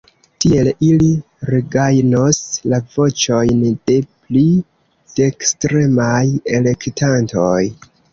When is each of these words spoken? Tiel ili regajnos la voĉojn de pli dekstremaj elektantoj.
Tiel 0.43 0.67
ili 0.85 1.07
regajnos 1.53 2.39
la 2.73 2.79
voĉojn 2.95 3.61
de 3.91 3.97
pli 4.15 4.41
dekstremaj 5.19 6.23
elektantoj. 6.61 7.61